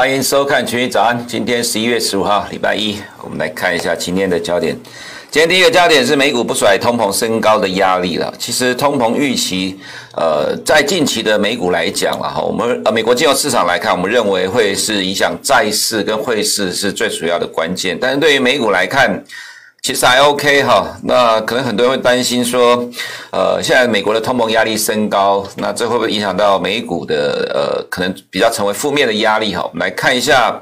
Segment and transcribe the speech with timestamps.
[0.00, 1.14] 欢迎收看《群益早安》。
[1.26, 4.74] 今天十一月十五号，礼拜一，我们来看一下今天的焦点。
[5.30, 8.32] 今天第一个焦点是美股不甩通膨升高的压力了。
[8.38, 9.78] 其实通膨预期，
[10.16, 17.98] 呃，在近期的美股来讲了哈，我们呃美国金融市场来看，我们认为会是影响债市跟汇市是最主要的关键。
[18.00, 19.22] 但是对于美股来看，
[19.82, 22.88] 其实还 OK 哈，那可能很多人会担心说，
[23.30, 29.62] 呃，现在美国的通膨压力升高，那这会不会影响到美股的呃，可能比较成为负面的压力哈？
[29.62, 30.60] 我们来看一下。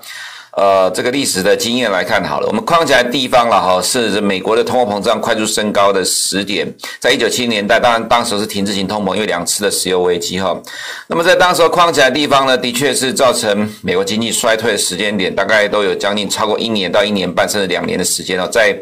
[0.56, 6.66] 呃，这个历史的经验来看好了，我们框起来地方了哈，是美国的通货膨胀快速升高的时点，
[6.98, 10.60] 在一九七零年代，当然当时是停滞型通膨，因为两次的石油危机哈。
[11.06, 18.76] 那么在当时框起来地方呢，的确是造成美国经济衰退的时间点，大概都有将近超过一年到一年半，甚至两年的时间哦，在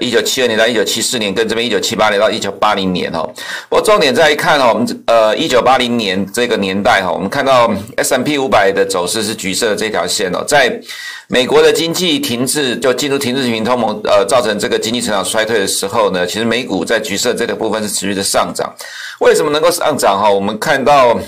[0.00, 3.22] 一九七二年到一九七四年，跟这边一九七八年到一九八零年哦。
[3.68, 10.80] 不过重点再一看哦，我们呃一九八零年这个年代哈，我们看到 S M P 五百的走势是橘色的这条线哦，在
[11.28, 18.70] 美国的经济停滞，就进入停滞型通膨，呃，造成这个经济成长衰退的时候呢，其实美股在橘色这个部分是持续的上涨。
[19.20, 20.20] 为什么能够上涨？
[20.20, 21.18] 哈，我们看到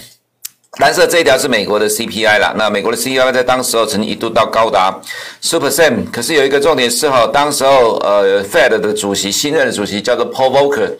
[0.78, 4.92] 蓝色这一条是美国的 CPI 啦，那美国的 CPI 在当时候曾经一度到高达
[5.41, 10.91] super s a m 可是有一个重点是哈，当时候呃 Fed 的主席新任的主席叫做 Paul Volcker，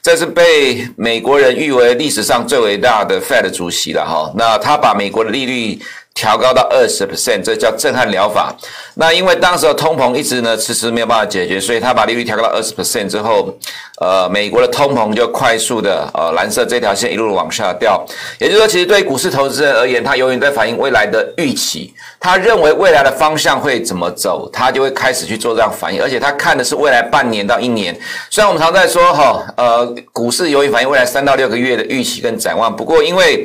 [0.00, 4.32] 这是被美国人誉为历史上最伟大的 Fed 主席了哈。
[4.36, 5.80] 那他把美国的利率
[6.14, 8.54] 调高到二十 percent，这叫震撼疗法。
[8.94, 13.52] 那因为当时的通膨一直呢迟迟没有办法解决，所以他把利率调高到二十 percent 之后，
[14.00, 18.06] 呃，美国的通膨就快速的呃蓝色这条线一路往下掉。
[18.38, 21.92] 也就是说，其实对股市投资人而言，他永远在反映未来的预期。
[22.20, 27.92] 他认为未来的方向会怎么走，他就会开始去做这样反应，而且他看的是未来半年到一年。
[28.30, 33.44] 虽然我们常在说哈，呃，股市永远反映未来三到六个月的预期跟展望，不过因为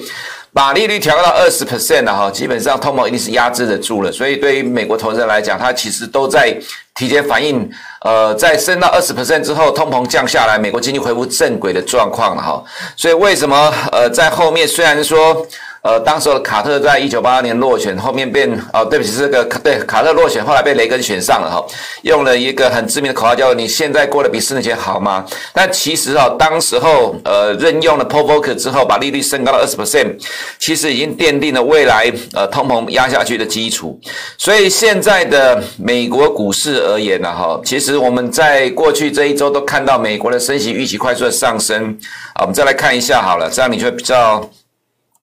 [0.54, 6.58] 把利率调高到二十 percent 了哈，基本上通膨一定是压制得住了，所以对于美国投资人来讲，它其实都在
[6.96, 7.70] 提前反应，
[8.02, 12.64] 呃，在升到二十 percent 之后，通膨降下来，美国经济恢复正轨的状况了哈，
[12.96, 15.46] 所以为什么呃在后面虽然说。
[15.82, 21.66] 呃，当时卡特在一九八二年落选，后面变哦，对不起，这个对卡特落选，后来被雷根选上了哈，
[22.02, 30.16] 用了一个很知名的口号，叫“你现在过得比四年前好吗？”但其实啊，当时候呃任用了 Paul Volcker 之后，把利率升高了二十 percent，
[30.60, 33.98] 其实已经奠定了未来呃通膨压下去的基础。
[34.38, 41.98] 所以现在的美国股市而言呢，哈，其实我们在过去这一周都看到美国的升息预期快速的上升
[42.34, 44.48] 啊，我们再来看一下好了，这样你就比较。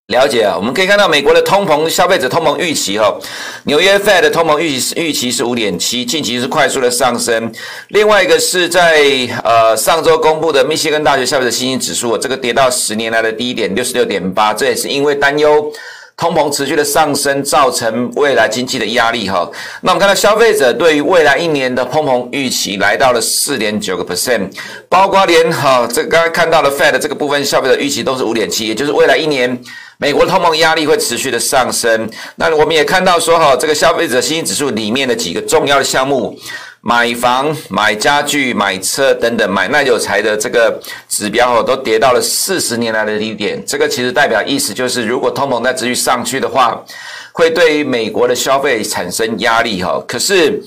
[0.08, 3.12] 了解啊，我们可以看到美国的通膨消费者通膨预期哈，
[3.64, 7.52] 纽约 Fed 的通膨预期预期是五点七，近期是快速的上升。
[7.88, 9.02] 另外一个是在
[9.42, 15.72] 呃上周公布的密歇根大学消费者信心指数，这个跌到十年来的低点六十六点八，这也是因为担忧。
[16.16, 19.46] 通膨持续的上升，造成未来经济的压力哈。
[19.82, 24.50] 那我们看到消费者对于未来一年的通膨预期来到了四点九个 percent，
[24.88, 29.60] 包括连哈这刚刚看到的 Fed 这个部分消费者预期都是五点七，也就是未来一年
[29.98, 32.08] 美国通膨压力会持续的上升。
[32.36, 36.34] 那我们也看到说哈，这个消费者信心指数里面的几个重要的项目。
[36.88, 43.60] 买房、买家具、买车等等，买耐久材的这个指标哦，都跌到了四十年来的低点。
[43.66, 46.80] 这个其实代表意思就是，如果通膨再持续上去的话，
[47.32, 50.00] 会对于美国的消费产生压力哈。
[50.06, 50.62] 可是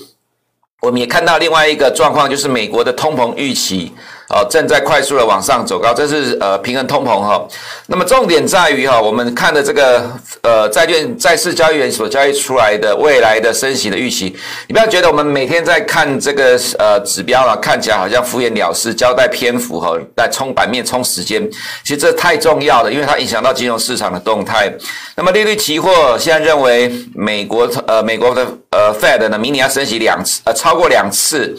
[0.82, 3.90] 我们也看到另外一个状况，就是美国的通膨预期。
[4.30, 7.44] 哦，正在快速的往上走高，这是呃平衡通膨哈。
[7.86, 10.08] 那么重点在于哈，我们看的这个
[10.42, 14.36] 呃债券债市交易员所交易出来的未来的升息的预期，
[14.68, 21.50] 你不要觉得我们每天在看这个呃指标啊，看起来好像敷衍了事，交代篇幅哈，在冲版面冲时间，
[21.82, 24.72] 其实这太重要了，因为它影响到金融市场的动态。
[25.16, 31.52] 那么利率期货现在认为美国呃美国的呃 Fed 呢，明年要升息两次，呃超过两次，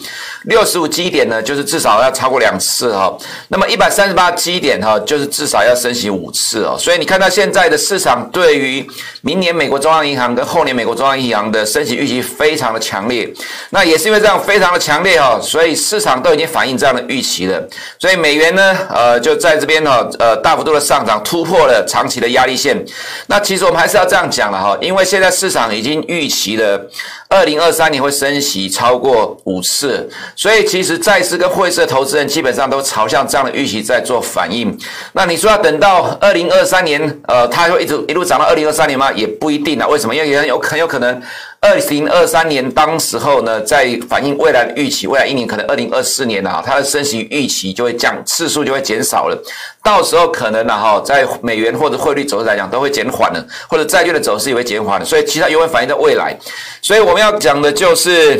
[0.44, 2.90] 六十五基点呢，就是至少要超过两次。
[2.90, 3.14] 哈，
[3.48, 8.88] 那么一百三十八基点哈，就是至少要升息五次哦，所以你看到现在的市场对于
[9.20, 13.30] 明年美国中央银行跟后年美国中央银行的升息预期非常的强烈，
[13.68, 17.62] 那也是因为这样非常的强烈哈，所以市场都已经反映这样的预期了，
[17.98, 22.82] 所以美元呢，呃，就在这边哈，呃，大幅度的上涨，突破了长期的压力线。
[23.26, 26.80] 那其实我们还是要这样讲了哈，因为现在市场已经预期了。
[27.28, 34.76] 二零二三年会升息超过五次，所以其实债市跟汇市的投资人基本上都朝向这样的预期在做反应。
[35.12, 39.10] 那你说要等到二零二三年，呃，它会一直一路涨到二零二三年吗？
[39.12, 39.86] 也不一定啊。
[39.86, 40.14] 为什么？
[40.14, 41.22] 因为有很有很有可能。
[41.62, 49.42] 二零二三年当时候呢，在反映未来的预期，未来一年可能二零二四年啊，它的升息预期就会降，次数就会减少了。
[49.80, 55.06] 到时候可能呢，哈，在美元或者汇率走势来讲，都会减缓了，或者债券的走势也会减缓了。
[55.06, 56.36] 所以其他也会反映在未来。
[56.82, 58.36] 所以我们要讲的就是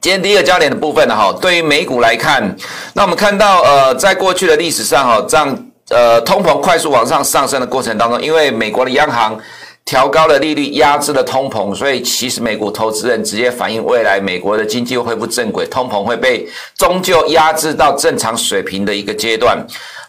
[0.00, 2.56] 今天第一个焦点的部分呢，哈，对于美股来看，
[2.94, 5.56] 那我们看到呃，在过去的历史上哈，这样
[5.90, 9.38] 呃，通膨快速往上上升的过程当中，因为美国的央行。
[9.84, 19.62] 调高了利率，压制了通膨，所以其实美股投资人直接反映未来美国的经济恢复正轨，通膨会被终究压制到正常水平的一个阶段。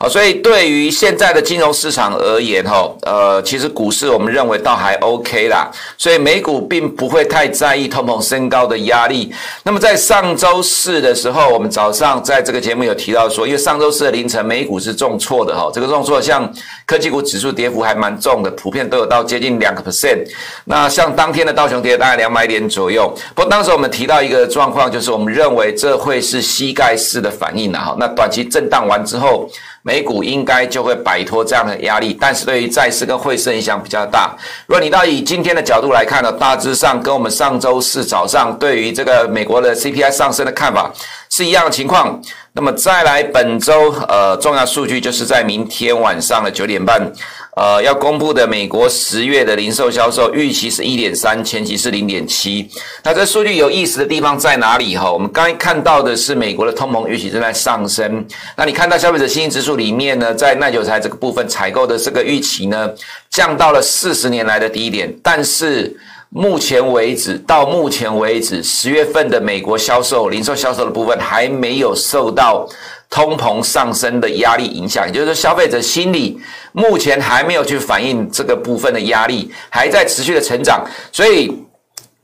[0.08, 9.34] 所以对于现在的金融市场而言，哈，呃，其实股市我们认为倒还 OK 啦，所以美股并不会太在意通膨升高的压力。
[9.64, 16.52] 那么在上周四的时候，我们早上在这个节目有提到说，因为上周四的凌晨美股是重挫的，哈，这个重挫像
[16.86, 20.24] 科技股指数跌幅还蛮重的，普遍都有到接近两个 percent。
[20.66, 29.50] 那像当天的道琼跌大概两百点左右，不过当时我们提到一个状况，就是我们认为这会是膝盖式的反应了，哈，那短期震荡完之后。
[29.86, 34.36] 美股应该就会摆脱这样的压力，但是对于债市跟汇市影响比较大。
[34.66, 40.92] 如果你到以今天的角度来看呢，大致上跟我们上周四早上对于这个美国的 CPI 上升的看法
[41.30, 42.20] 是一样的情况。
[42.54, 47.12] 那么再来本周呃重要数据就是在明天晚上的九点半。
[47.56, 52.70] 呃，要公布的美国十月的零售销售预期是一点三，前期是零点七。
[53.02, 54.98] 那这数据有意思的地方在哪里？
[54.98, 58.26] 哈，我们刚才看到的是美国的通膨预期正在上升。
[58.58, 62.92] 那你看到消费者信心指数里面呢，在耐久材这个部分采购的这个预期呢，
[63.30, 65.18] 降到了四十年来的低点。
[65.24, 65.96] 但是
[66.32, 72.68] 目前为止，到目前为止，十月份的美国销售零售销售的部分还没有受到。
[73.10, 76.40] 通膨上升的压力影响，也就是说，消费者心理
[76.72, 81.52] 目前还没有去反映这个部分的压力，还在持续的成长，所以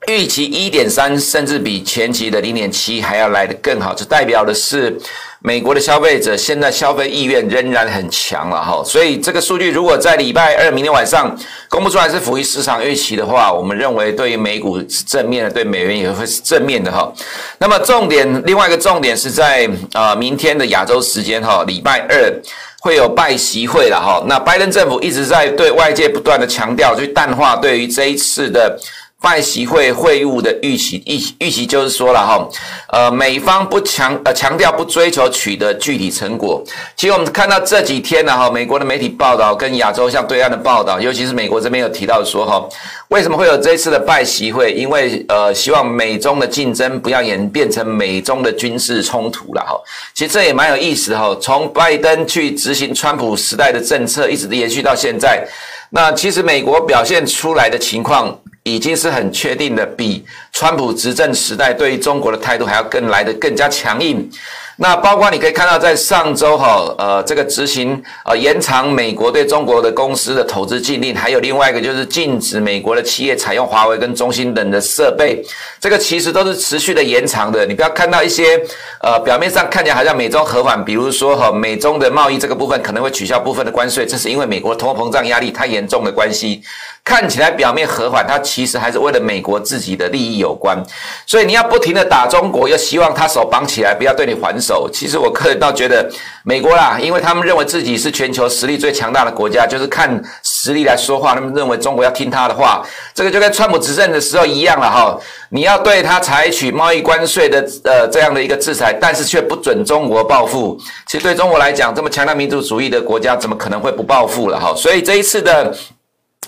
[0.07, 4.99] 预期一点三，甚至比前期的零点七还要来得更好，这代表的是。
[5.43, 11.35] 美国的消费者现在消费意愿仍然很强了哈，所以这个数据如果在礼拜二明天晚上
[11.67, 17.11] 公布出来是符合市场预期的话，我们认为对于美股是正面的，对美元也会是正面的哈。
[17.57, 22.41] 那么重点，另外一个重点是在啊明天的亚洲时间哈，礼拜二
[22.79, 24.23] 会有拜习会了哈。
[24.27, 28.79] 那拜登政府一直在对外界不断的强调，去淡化对于这一次的。
[29.21, 32.49] 拜习会会务的预期预预期就是说了哈，
[32.89, 36.63] 呃，美方不强呃强调不追求取得具体成果。
[36.97, 42.67] 其实我们看到这几天呢哈，美国的媒体报道跟亚洲像对岸的报道，尤其是美国这边有提到说哈，
[43.09, 44.71] 为什么会有这次的拜习会？
[44.73, 49.79] 因为呃，希望美中的竞争不要演变成美中的军事冲突了哈。
[50.15, 55.47] 其实这也蛮有意思哈，从拜登去执行川普时代的政策，一直延续到现在，
[55.91, 58.35] 那其实美国表现出来的情况。
[58.63, 64.29] 已经是很确定的，比川普执政时代对于中国的态度还要更来得更加强硬。
[64.77, 75.43] 那包括你可以看到，在上周哈，呃，这个执行呃延长美国对中国的公司的投资禁令，还有另外一个就是禁止美国的企业采用华为跟中兴等的设备，
[75.79, 77.63] 这个其实都是持续的延长的。
[77.63, 78.59] 你不要看到一些
[79.03, 86.63] 呃表面上看起来好像美中和缓，比如说哈美中的贸易这个部分可能会取消部分的关税，这是因为美国通货膨胀压力太严重的关系。
[87.03, 90.81] 看起来表面和缓，它其实还是为了美国自己的利益有关。
[91.25, 94.89] 所以你要不停的打中国，又希望他手绑起来，不要对你还手。
[94.93, 96.07] 其实我个人倒觉得，
[96.43, 101.33] 美国啦，因为他们认为自己是全球实力最强大的国家，就是看实力来说话。
[101.33, 105.19] 他们认为中国要听他的话，这个就跟川普执政的时候一样了哈。
[105.49, 110.79] 你要对他采取贸易关税的呃这样的一个制裁，但是却不准中国报复。
[111.07, 114.71] 其实对中国来讲，这么强大民族主义的国家，怎么可能会不报复了哈？
[114.75, 115.75] 所以这一次的。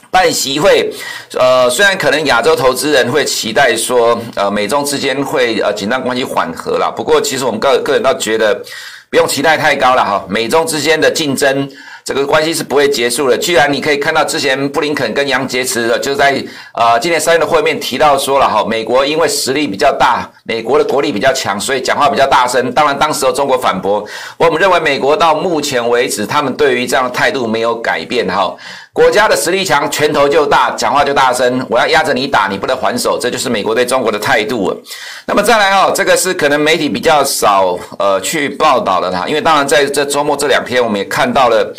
[0.09, 0.91] 办席会，
[1.39, 8.53] 呃，虽然可能亚洲投资人会期待说，呃，美中之间会呃紧张关系缓和了，不过其实我们个个人倒觉得
[9.09, 11.67] 不用期待太高了哈，美中之间的竞争。
[12.05, 13.38] 这个关系是不会结束的。
[13.38, 16.35] 既然你可以看到之前布林肯跟杨洁篪的就在
[16.73, 22.69] 呃今年三月的会面提到说了哈，美国因为实力比较大，美国的国力比较强，所以讲话比较大声。
[22.73, 28.53] 当然当时候中国反驳，我们认为美国到目前为止，他们对于这样的态度没有改变哈。
[28.93, 31.65] 国家的实力强，拳头就大，讲话就大声。
[31.67, 34.71] 我要压着你打，你不能还手，这就是美国对中国的态度。
[35.25, 41.73] 那么再来哦，这个是可能媒体比较少呃去报道的哈，因为当然在这周末这两天，我们也看到了。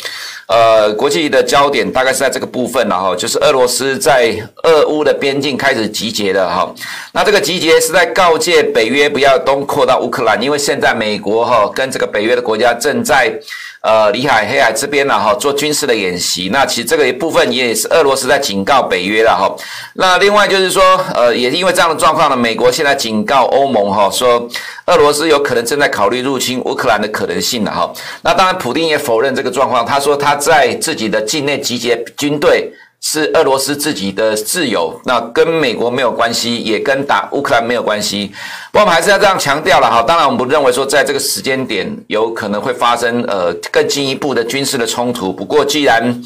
[0.47, 6.71] 呃，国际的焦点大概是在这个部分了哈，就是俄罗斯在俄乌的边境开始集结了哈。
[7.11, 13.33] 那这个集结是在告诫北约不要东扩到乌克兰，因为现在美国哈跟这个北约的国家正在
[13.81, 16.49] 呃里海、黑海这边了哈，做军事的演习。
[16.53, 19.51] 那其实这个一部分也是俄罗斯在警告北约了哈。
[19.93, 20.81] 那另外就是说，
[21.15, 24.47] 呃，也是因为这样的状况呢，美国现在警告欧盟哈，说
[24.85, 27.91] 俄罗斯有可能正在考虑入侵乌克兰的可能性了哈。
[28.21, 32.71] 那当然，普丁也否认这个状况，他说他在自己的境内集结军队。
[33.07, 38.31] 是俄罗斯自己的自由，那跟美国没有关系，也跟打乌克兰没有关系。
[38.71, 40.01] 不过我们还是要这样强调了哈。
[40.01, 45.31] 当然，我们不认为说在这个时间点有可能会发生呃更进一步的军事的冲突。
[45.31, 46.19] 不过既然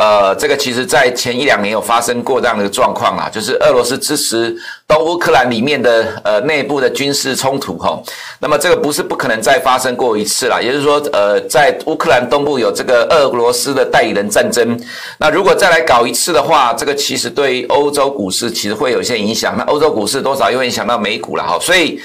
[0.00, 4.56] 呃，这个其实，在前一两年有发生过这样的状况啊，就是俄罗斯支持
[4.88, 8.02] 东乌克兰里面的呃内部的军事冲突哈。
[8.38, 14.80] 那么这个不是不可能再发生过一次了，也就是说，呃，在乌克兰东部有这个俄罗斯的代理人战争。
[15.18, 19.54] 那如果再来搞一次的话，这个其实对于欧洲股市其实会有一些影响。
[19.58, 22.00] 那欧洲股市多少又会影响到美股了哈，所以。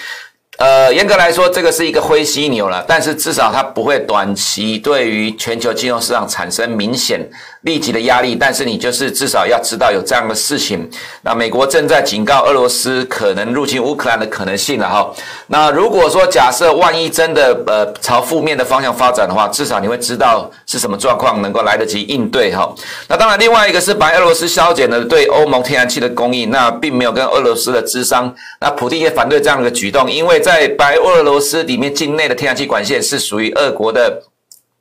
[0.58, 7.20] 呃，严格来说，这个是一个灰犀牛了，但是至少它不会短期对于全球金融市场产生明显
[7.66, 8.36] 立即的压力。
[8.36, 10.90] 但是你就是至少要知道有这样的事情。
[11.22, 15.14] 那美国正在警告俄罗斯可能入侵乌克兰的可能性了哈。
[15.48, 22.74] 那如果说假设万一真的呃朝负面的方向发展的话，至少你会知道是什么状况，能够来得及应对哈。
[23.10, 28.34] 那当然，另外一个是白俄罗斯削减了对欧盟天然气的供应，那并没有跟俄罗斯的咨商。
[28.62, 30.36] 那普丁也反对这样的举动，因为。
[30.46, 34.22] 在白俄罗斯里面境内的天然气管线是属于俄国的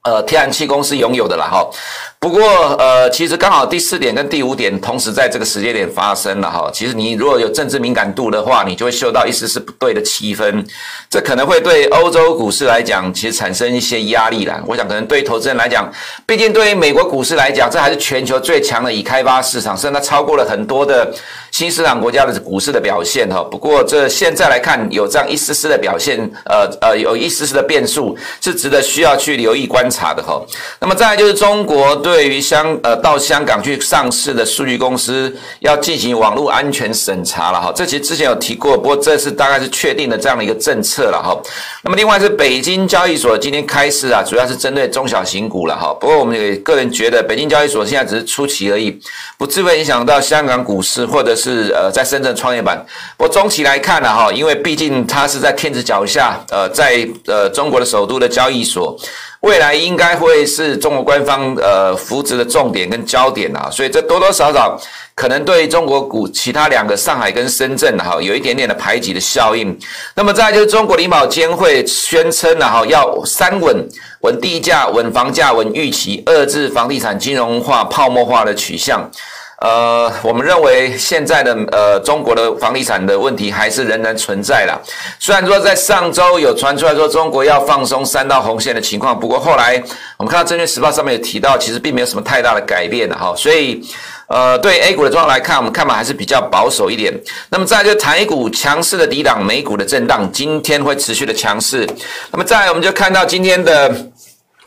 [0.03, 1.67] 呃天然气公司拥有的啦哈。
[2.25, 2.43] 不过，
[2.79, 6.71] 呃，其实刚好第四点跟第五点同时在这个时间点发生了哈。
[6.73, 10.65] 其实你如果有政治敏感度的话，你就会嗅到一丝丝不对的气氛，
[11.11, 14.59] 这可能会对欧洲股市来讲，其实产生一些压力啦。
[14.67, 15.93] 我想，可能对投资人来讲，
[16.25, 21.13] 毕竟对于美国股市来讲，这还是全球最强的已开发市场，甚至它超过了很多的
[21.51, 23.43] 新市场国家的股市的表现哈。
[23.51, 30.43] 不过，这现在来看，有这样一丝丝的表现，呃呃，有一丝丝的变数，是值得需要去留意观察的哈。
[30.81, 32.14] 那么，再来就是中国对。
[32.15, 41.37] 对于香呃到香港去上市的数据公司要进行网络安全审查了哈，这其实之前有提过，不过这次大概是确定的这样的一个政策了哈。
[41.83, 45.93] 那么另外是北京交易所今天开市啊，主要是针对中小型股了哈。
[46.01, 48.97] 不过我们也个人觉得，北京交易所现在只是初期而已，
[49.37, 52.81] 不至于影响到香港股市或者是呃在深圳创业板。
[53.17, 58.97] 不过中期来看呢哈，因为毕竟它是在天子脚下，呃在呃中国的首都的交易所。
[59.45, 64.81] 未来应该会是中国官方呃扶植的重点跟焦点啊，所以这多多少少
[65.15, 69.79] 可能对中国股其他两个上海跟深圳哈有一点点的排挤的效应。
[70.15, 73.87] 那么再就是中国银保监会宣称了哈要三稳：
[74.21, 79.11] 稳地价、稳房价、稳预期，遏制房地产金融化、泡沫化的取向。
[79.65, 84.79] 呃，我们认为现在的呃中国的房地产的问题还是仍然存在啦。
[85.19, 89.83] 虽然说在上周有传出来说中国要放松三道红线的情况，不过后来
[90.19, 93.35] 我们看到《证券时报》上面有提到，其实并没有什么太大的改变的哈。
[93.35, 93.83] 所以
[94.27, 97.19] 呃，对 A 股的状况来看，我们看法还是比较保守一点。
[97.49, 101.89] 那么再来就台股强势的抵挡美股的震荡，今天会持续的强势。
[102.31, 103.91] 那么再来我们就看到今天的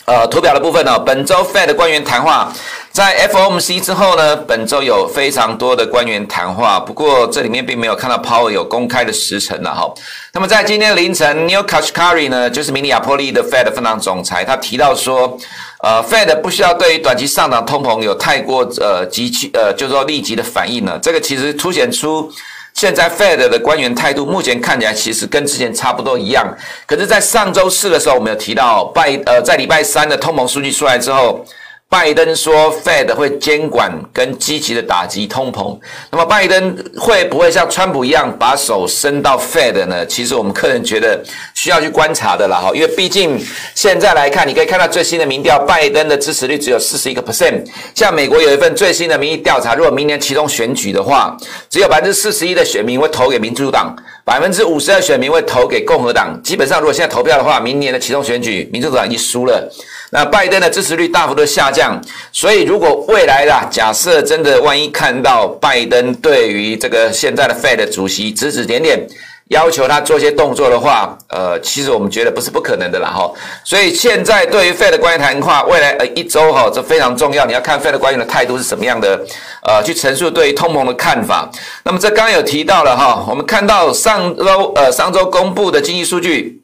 [0.05, 2.51] 呃图表的部分呢，本周 Fed 的官员谈话。
[2.97, 9.87] 在 FOMC 之后呢，本周有非常多的官员谈话，不过这里面并没有看到 Powell 有公开的时辰了哈。
[10.33, 15.37] 那么在今天凌晨，New Kashkari 呢，就是明尼亚波利的 Fed 分行总裁，他提到说，
[15.83, 20.97] 呃，Fed 不需要对于短期上涨通膨有太过呃急剧呃，就是说立即的反应了。
[20.97, 22.27] 这个其实凸显出
[22.73, 26.51] 现在 Fed 的官员态度，目前看起来其实跟之前差不多一样。
[26.87, 31.45] 可是，在上周四的时候，我们有提到拜呃，在礼拜三的通膨数据出来之后。
[31.89, 35.79] 拜登说，Fed 会监管跟积极的打击通膨。
[36.11, 40.05] 那么，拜登会不会像川普一样把手伸到 Fed 呢？
[40.05, 41.23] 其实我们个人觉得
[41.55, 43.39] 需要去观察的啦，哈，因为毕竟
[43.73, 47.65] 现在来看，你可以看到最新的民调，拜登的支持率只有四十一个 percent。
[47.95, 51.37] 像美国有一份最新的民意调查，如果明年期中选举的话，
[51.69, 56.37] 只有百分之四十一的选民会投给民主党，百分之五十的选民会投给共和党。
[56.43, 59.73] 基本上，如果现在投票的话，明年的期中选举，民主党已经输了。
[60.09, 69.05] 那拜登的支持率大幅度下降，所以如果未来啦，假设真的万一看到拜登对于这个现在的 Fed 主席指指点点，
[69.49, 73.29] 要求他做些动作的话，呃，其实我们觉得不是不可能的啦哈。
[73.65, 79.19] 所以现在对于 Fed 官员谈话，未来呃一周哈，这非常重要，你要看 Fed 官员的态度是什么样的，
[79.63, 81.49] 呃，去陈述对于通膨的看法。
[81.83, 86.61] 那么这刚刚有提到了哈，我们看到上周呃上周公布的经济数据。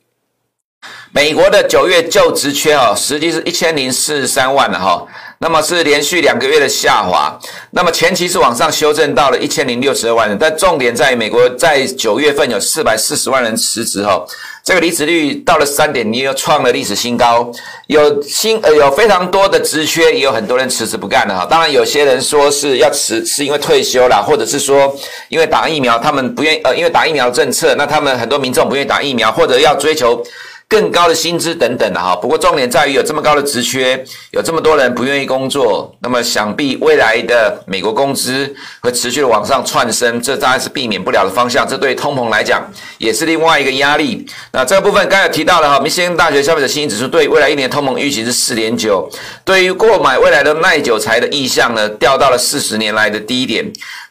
[1.13, 5.05] 美国的九月就职缺啊，实际是一千零四十三万了哈。
[5.37, 7.37] 那么是连续两个月的下滑。
[7.69, 14.25] 那么前期是往上修正到了一千零六十二万人，但重点在于美国在九月份有四百四十万人辞职哈。
[14.63, 17.51] 这个离职率到了三点零，又创了历史新高。
[17.85, 21.45] 有新呃有非常多的职缺，也有很多人辞职不干了哈。
[21.47, 24.91] 当然，有些人说是要辞，是因为退休了，或者是说
[25.29, 30.23] 因为打疫苗，他们不愿意呃，因为打疫苗政策，那他们很多民众不愿意打疫苗，或者要追求。
[30.73, 38.51] 更高的薪资等等的哈，不过重点在于有这么高的职缺，有这么多人不愿意工作，那么想必未来的美国工资
[38.81, 41.67] 会持续的往上窜升，这当然是避免不了的方向。
[41.67, 44.25] 这对通膨来讲也是另外一个压力。
[44.51, 49.07] 那这个部分刚才有提到了哈，密歇根大学消费者信心指数对未来一年通膨预期是四点九，
[49.45, 53.63] 对于购买未来的耐久财的意向呢，掉到了四十年来的低点。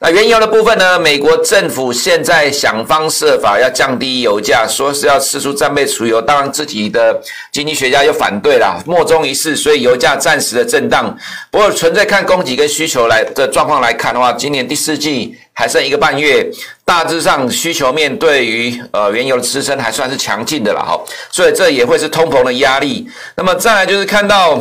[0.03, 6.53] 那原油的部分呢，美国政府现在想方设法要降低油价，说是要释出战备储油，当然。
[6.53, 7.19] 自己的
[7.51, 11.17] 经济学家又反对了，莫衷一是，所以油价暂时的震荡。
[11.51, 16.47] 不过，纯粹看供给跟需求来的状况来看的话，今年第四季还剩一个半月，
[16.85, 23.09] 大致上需求面对于呃原油的支撑还算是强劲的了哈，所以这也会是通膨的压力。
[23.37, 24.61] 那么再来就是看到。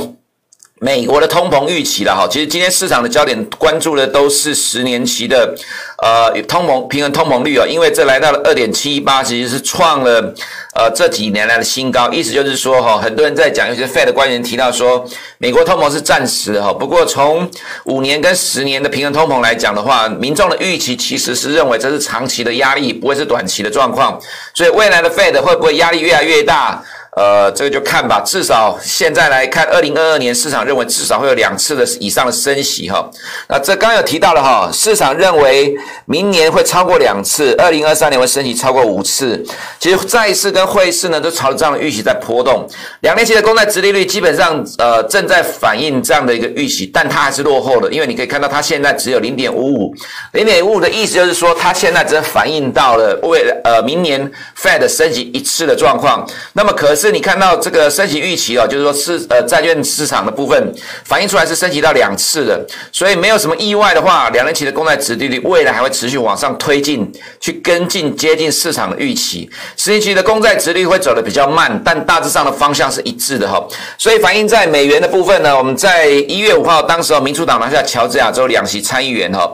[0.83, 5.55] 美国的通膨预期了哈，其实今天市场的焦点关注的都是十年期的，
[6.01, 10.33] 呃，通膨平衡通膨率啊，因为这来到了二点七八，其实是创了
[10.73, 12.09] 呃这几年来的新高。
[12.09, 15.07] 意思就是说哈，很多人在讲，有些 Fed 的官员提到说，
[15.37, 17.47] 美国通膨是暂时哈，不过从
[17.83, 24.19] 五年跟十年的平衡通膨来讲的话，民众的预期其实是认为这是长期的压力，不会是短期的状况。
[24.55, 26.83] 所以未来的 Fed 会不会压力越来越大？
[27.17, 28.21] 呃，这个就看吧。
[28.25, 33.09] 至少现在来看，二零二二年市场认为至少会有两次的以上的升息哈。
[33.49, 35.75] 那这刚刚有提到了哈，市场认为
[36.05, 39.43] 明年会超过两次，二零二三年会升息超过五次。
[39.77, 42.65] 其实债市跟汇市呢都朝着这样的预期在波动。
[43.01, 49.93] 两年期的公债殖利率基本上呃正在反映这样的一个预期，但它还是落后的，因为你可以看到它现在只有零点五五，
[50.31, 56.25] 零点五五的意思就是说它现在只反映到了为呃明年 Fed 升息一次的状况。
[56.53, 57.11] 那么可是。
[57.11, 69.49] 你看到这个升息预期哦，就是说是呃债券市场的部分反映出来是升息到两次的，所以没有什么意外的话，两年期的公债殖利率未来还会持续往上推进，去跟进接近市场的预期。
[69.75, 73.61] 十年期的公债殖利率会走得比较慢，但大致上的方向是一致的哈。
[73.97, 79.51] 所以反映在美元的部分呢，我们在一月五号，当时民主党拿下乔治亚州两席参议员哈，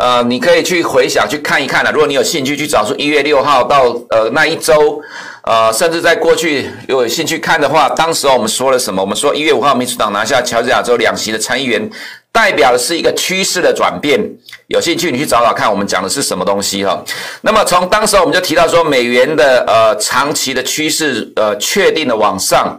[0.00, 1.92] 呃，你可以去回想去看一看了。
[1.92, 5.00] 如果你有兴趣去找出一月六号到呃那一周。
[5.42, 9.00] 呃，甚至在过去有兴趣看的话，当时我们说了什么？
[9.00, 11.90] 我们说一月五号，民主党拿下乔治亚州两席的参议员，
[12.30, 14.20] 代表的是一个趋势的转变。
[14.66, 17.02] 有兴趣你去找找看，我们讲的是什么东西哈？
[17.40, 22.78] 那么从当时我们就提到说，美元的呃长期的趋势呃确定的往上，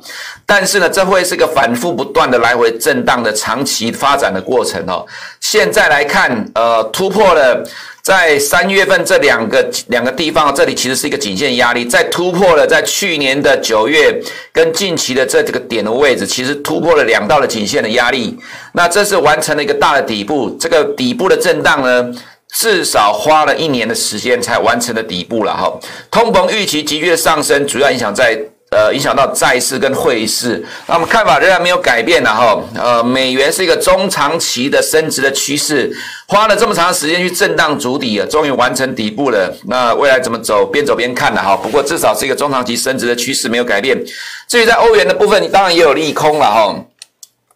[0.53, 5.05] 但是呢，这会是一个反复不断的来回震荡的长期发展的过程哦。
[5.39, 7.63] 现在来看，呃，突破了。
[8.03, 18.37] 在三月份这两个两个地方，这里其实是一个颈线压力，在突破了在去年的九月跟近期的这几个点的位置，其实突破了两道的颈线的压力。
[18.73, 22.11] 那这是完成了一个大的底部，这个底部的震荡呢，
[22.55, 25.71] 至少花了一年的时间才完成的底部了哈。
[26.09, 28.37] 通膨预期急剧的上升，主要影响在。
[28.71, 32.57] 呃，影响到债市跟汇市，那我们看法仍然没有改变的哈。
[32.73, 35.91] 呃，美元是一个中长期的升值的趋势，
[36.25, 39.53] 花了这么长的时间去震荡筑底啊，终于完成底部了。
[39.65, 41.53] 那未来怎么走，边走边看的哈。
[41.53, 44.01] 不过至少是一个中长期升值的趋势没有改变。
[44.47, 46.73] 至于在欧元的部分，当然也有利空了哈。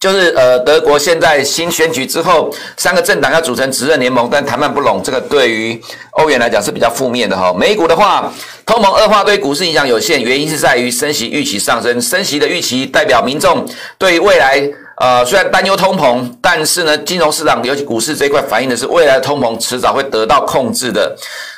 [0.05, 7.51] 就是呃，德国现在新选举之后，三个政党要组成执政联盟，但谈判不拢，这个对于欧元来讲是比较负面的哈。
[7.51, 8.31] 美股的话，
[8.67, 13.65] 通膨恶化对股市影响有限，原因是在于升息预期上升，升息的预期代表民众
[13.97, 14.61] 对于未来。
[14.97, 21.13] 呃，虽然担忧通膨，但是呢，金融市场尤其股市这一块反映的是未来通膨迟早会得到控制的。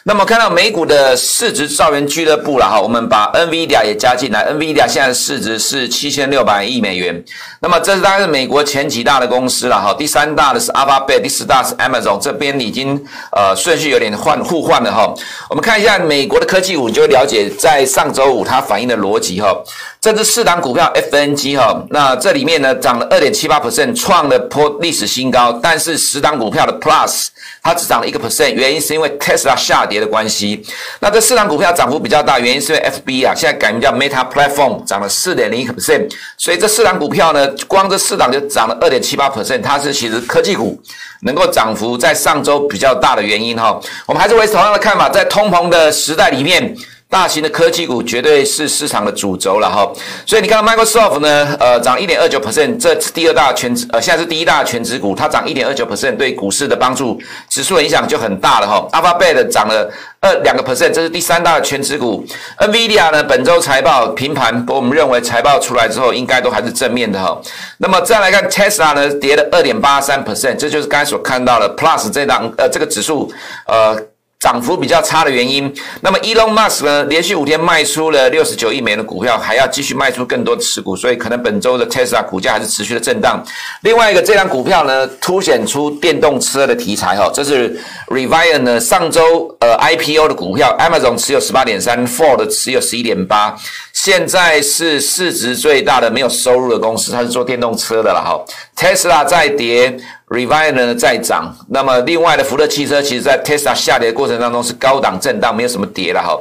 [0.08, 7.22] 那么看到美股的市值造元俱乐部了哈，我们把 NVIDIA 也加进来，NVIDIA 现在市值是七千六百亿美元。
[7.60, 12.96] 那么这是大概是美国前几大的公司了哈，第三大的是 Alphabet，第四大是 Amazon，这边已经
[13.34, 15.14] 呃顺序有点换互换了哈。
[15.50, 19.54] 我们看一下美国的科技股，你就会了解在上周五它反映的逻辑哈。
[20.00, 25.60] 这是四档股票 FNG 哈，那这里面呢涨了二点七八 percent，创了破历史新高。
[25.62, 27.28] 但是十档股票的 Plus
[27.62, 30.66] 它只涨了一个 percent，原因是因为 Tesla 下跌的关系。
[31.00, 36.10] 那这四档股票涨幅比较大，原因是 FB 啊现在改名叫 Meta Platform，涨了四点零一个 percent。
[36.38, 40.80] 所以这四档股票呢，光这四档就涨了二点七八 percent，它是其实科技股
[41.22, 43.80] 能够涨幅在上周比较大的原因哈。
[44.06, 46.76] 我们还是维持同样的看法，在通膨的时代里面。
[47.10, 49.90] 大型的科技股绝对是市场的主轴了哈，
[50.26, 57.18] 所以你看到 Microsoft 呢，呃，涨一点二九 percent，这第二大全值，呃，现在是第一大全值股，它涨一点二九 percent，对股市的帮助，
[57.50, 58.86] 指数影响就很大了哈。
[58.92, 59.90] Alphabet 涨了
[60.20, 62.26] 二两个 percent，这是第三大全职股。
[62.60, 67.42] NVIDIA 呢，本周财报平盘，不过我们认为财报出来之后，应该都还是正面的哈。
[67.78, 73.32] 那么再来看 Tesla 呢，跌了二点八三 percent，这就是刚才所看到的 Plus 这档呃这个指数
[73.66, 73.98] 呃。
[74.40, 83.44] 涨幅比较差的原因，那么 Elon Musk 呢，连续五天卖出了六十九亿美元的股票，还要继续卖出更多的持股，所以可能本周的 Tesla 股价还是持续的震荡。
[83.82, 93.56] 另外一个，这张股票呢，凸显出电动车的题材哈，这是 Rivian 呢上周呃 IPO 的股票，Amazon 持有十八点三，Ford 持有十一点八，
[93.92, 98.40] 现在是市值最大的没有收入的公司，它是做电动车的了哈。
[98.78, 99.98] Tesla 在跌。
[100.30, 106.38] Revive 呢在涨，那么另外的福特汽车，其实在 Tesla 下跌的过程当中是高档震荡，没有什么跌了哈。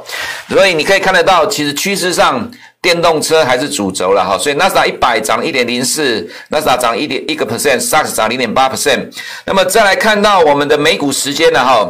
[0.53, 4.37] 所以你可以看得到，其实趋势上电动车还是主轴了哈。
[4.37, 9.07] 所以纳斯达一百涨一点零四，纳斯达涨一点一个 percent，SAX 涨零点八 percent。
[9.45, 11.89] 那么再来看到我们的美股时间了哈。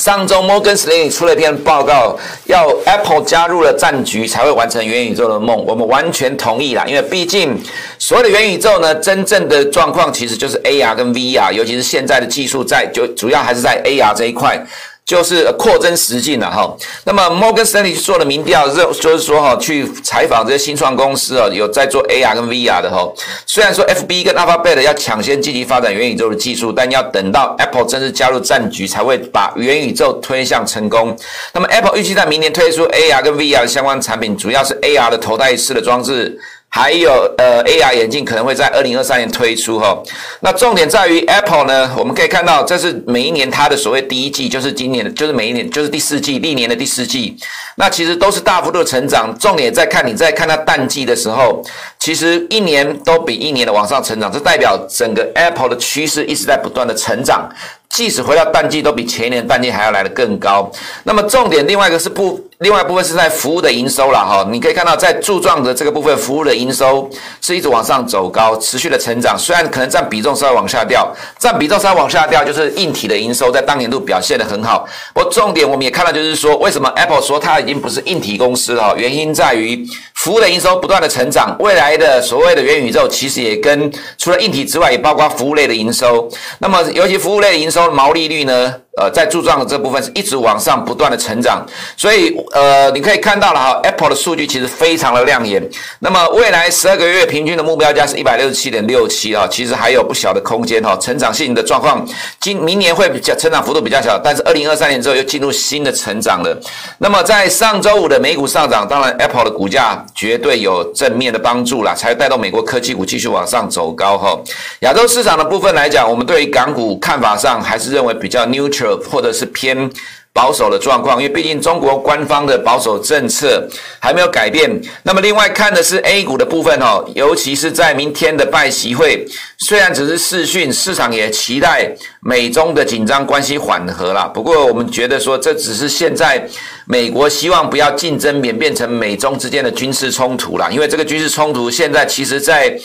[0.00, 5.62] 上周摩根斯林出了一篇报告，要 Apple 加入了战局才会完成元宇宙的梦。
[5.66, 7.54] 我们完全同意啦，因为毕竟
[7.98, 14.58] 所有的元宇宙呢，真正的状况其实就是 AR 跟 VR，尤其是现在的技术在就主要还是在 AR 这一块。
[15.04, 16.72] 就是扩增实境了哈，
[17.04, 23.12] 那么摩根士丹利去做了民调，是就是说哈，去采访这些新创公司啊，有在做 AR 跟 VR 的哈。
[23.44, 31.16] 虽然说 FB 跟 Alphabet 要抢先积极发展元宇宙的技术，但要等到 Apple 正式加入战局，才会把元宇宙推向成功。
[31.52, 36.38] 那么 Apple 预计在明年推出 AR 跟 VR 的相关产品，主要是 AR 的头戴式的装置。
[36.72, 40.00] 还有呃，AR 眼镜可能会在二零二三年推出哈。
[40.38, 47.36] 那重点在于 Apple 呢，我们可以看到，这是每一年它的所谓第一季，就是今年的，就是每一年，就是第四季，历年的第四季。
[47.74, 49.36] 那其实都是大幅度成长。
[49.38, 51.60] 重点在看你在看它淡季的时候，
[52.00, 57.48] 其实一年都比一年的往上成长，这代表整个 Apple 的趋势一直在不断的成长。
[57.90, 60.70] 即使回到淡季，都比前一年淡季还要来得更高。
[61.02, 64.46] 那么重点，另外一个是不，另外一部分是在服务的营收了哈。
[64.48, 67.10] 你可以看到，在柱状的这个部分，服务的营收
[67.40, 69.36] 是一直往上走高，持续的成长。
[69.36, 74.86] 虽然可能占比重稍微往下掉，占比重稍微往下掉，就是硬体的营收在当年度表现得很好。
[75.12, 78.94] 不过重点我们也看到，就是说为什么 Apple 说它已经不是硬体公司了？
[78.96, 79.84] 原因在于
[80.14, 86.30] 服务的营收不断的成长，未来的所谓的元宇宙其实也跟除了硬体之外，也包括服务类的营收。
[86.58, 87.80] 那么尤其服务类的营收。
[87.90, 88.74] 毛利率呢？
[88.96, 91.64] 呃，在柱状的这部分是一直往上不断的成长，
[91.96, 95.62] 所以呃，你可以看到了哈，Apple 的数据其实非常的亮眼。
[96.00, 100.98] 那么未来十二个月平均的目标价是一百六十七点六七啊，其实还有不小的空间哈。
[101.00, 102.04] 成长性的状况，
[102.40, 106.60] 今明年会比较成长幅度比较小，但是二零二三年之后又进入新的成长了。
[106.98, 114.36] 那么在上周五的美股上涨，当然 Apple 的股价绝对有正面的帮助啦，才带动美国科技股继续往上走高哈。
[114.80, 118.79] 亚洲市场的部分来讲，我们对于港股看法上还是认为比较 neutral。
[119.08, 119.90] 或者是偏
[120.32, 124.70] 保守的状况，因为毕竟中国官方的保守政策还没有改变。
[125.02, 129.26] 那么另外看的是 A 股的部分哦，尤其是在明天的拜习会，
[129.58, 134.30] 虽然只是视讯，市场也期待美中的紧张关系缓和啦。
[134.32, 136.48] 不过我们觉得说，这只是现在
[136.86, 142.78] 美国希望不要竞争免变成美中之间的军事冲突啦，因为这个军事冲突现在其实在。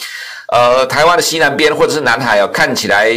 [0.48, 3.12] 呃，台湾的西南边或者是南海啊，看起来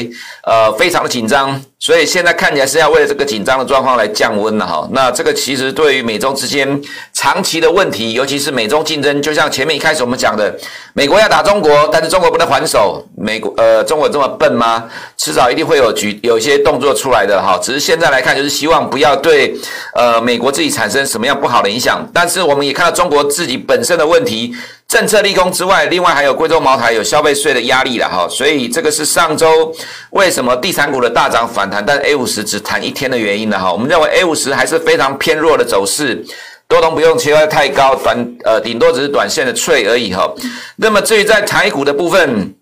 [0.45, 4.89] 呃非常的紧张，所以现在看起来是要为了这个紧张的状况来降温了哈。
[4.93, 6.81] 那这个其实对于美中之间
[7.13, 10.59] 长期的问题，尤其是美中竞争，就像前面一开始我们讲的，
[10.95, 14.85] 美国要打中国，但是中国不能还手，美国呃中国这么笨吗？
[15.19, 17.59] 迟早一定会有举有一些动作出来的哈。
[17.63, 19.55] 只是现在来看，就是希望不要对
[19.95, 22.09] 呃美国自己产生什么样不好的影响。
[22.15, 24.55] 但是我们也看到中国自己本身的问题。
[24.89, 29.71] 政策利空之外，另外还有贵州茅台有消费税的压力了哈，所以这个是上周
[30.11, 33.71] 为什么地产股的大涨反弹，但 A 五十只弹一天的原因了哈。
[33.71, 36.25] 我们认为 A 五十还是非常偏弱的走势，
[36.67, 40.27] 多头不用期待太高，短呃顶多只是短线的脆而已哈。
[40.77, 42.55] 那么至于在台股的部分。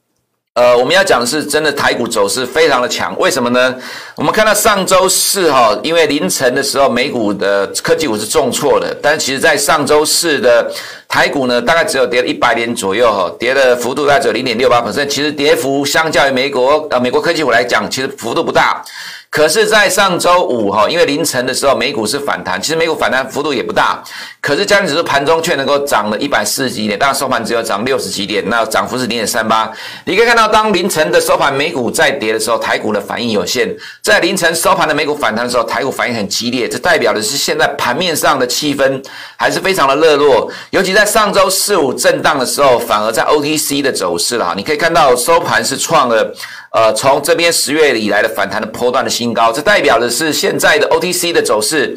[0.56, 3.74] 呃，我们要讲的是，真的台股走势非常的强，为什么呢？
[4.14, 10.72] 我们看到上周四哈，因为凌晨的时候美股的科技股是重挫的，但其实在上周四的
[11.06, 18.82] 台股呢，大概只有跌了一百点左右哈，跌的幅度大概只有零点六八其实跌幅相较于美国呃美国科技股来讲，其实幅度不大。
[19.28, 24.02] 可是，在上周五哈，因为凌晨的时候美股是反弹，其实美股反弹幅度也不大，
[24.40, 29.70] 可是加权指数盘中却能够涨了一百四十几点，当然收盘只有涨六十几点，那涨幅是零点三八。
[30.06, 33.68] 你可以看到，当凌晨的收盘美股在跌的时候，台股的反应有限；
[34.02, 39.04] 在凌晨收盘的美股反弹的时候，台股反应很激烈，这代表的是现在盘面上的气氛
[39.36, 46.34] 还是非常的热络，尤其在上周四五震荡的时候，反而在 OTC 的走势了哈，你可以看到收盘是创了。
[46.76, 51.96] 呃，从这边十月以来的反弹的波段的新高，这代表的是现在的 OTC 的走势，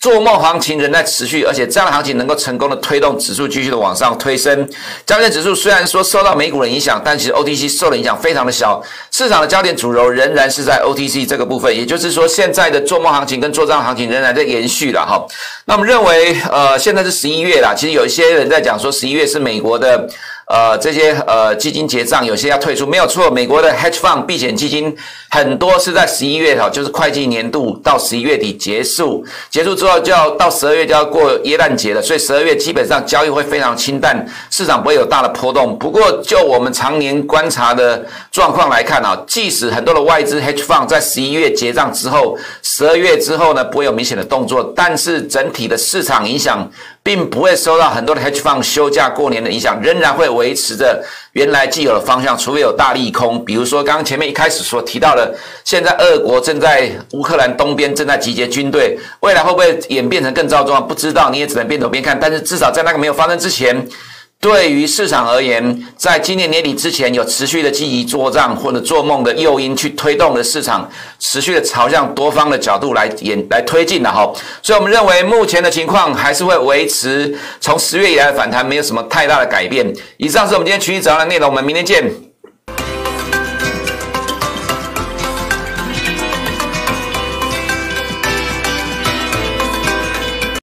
[0.00, 4.68] 做梦行情仍在持续，而且这样的行情能够成功的推动指数继续的往上推升。
[5.06, 15.24] 加权指数虽然说受到美股的影响，但其实 OTC 受的影响非常的小，市场的焦点主流仍然是在 OTC 这个部分，也就是说，现在的做梦行情跟做账行情仍然在延续了哈。
[15.66, 20.08] 那我们认为，呃，现在是十一月啦，其实有一些人在讲说十一月是美国的。
[20.46, 23.28] 呃，这些呃基金结账，有些要退出，没有错。
[23.28, 24.96] 美国的 hedge fund 避险基金
[25.28, 35.76] 很多是在十一月哈，就是会计年度到十一月底结束，结束之后就要到十二月就要过耶诞节了，所以十二月基本上交易会非常清淡，市场不会有大的波动。
[35.76, 42.38] 不过就我们常年观察的状况来看啊，即使很多的外资 hedge fund 在十一月结账之后，
[42.76, 46.70] 十二月之后呢不会有明显的动作，但是整体的市场影响。
[47.06, 51.00] 并不会受到很多的 hedge fund 休假过年的影响，仍然会维持着
[51.34, 53.44] 原来既有的方向，除非有大利空。
[53.44, 60.80] 比如说，刚刚前面一开始所提到的，现在俄国正在乌克兰东边正在集结军队，未来会不会演变成更糟糕？
[60.80, 62.18] 不知道，你也只能边走边看。
[62.18, 63.88] 但是至少在那个没有发生之前。
[64.38, 74.30] 对于市场而言，在今年年底之前，有持续的积极做账或者做梦的诱因去推动的市场，持续的朝向多方的角度来演来推进的哈。
[74.62, 79.92] 所以我们认为目前的情况还是会维持从十月以来的反弹，没有什么太大的改变。
[80.18, 82.04] 以上是我们今天群益早上的内容，我们明天见。